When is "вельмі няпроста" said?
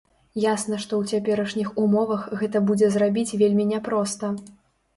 3.45-4.35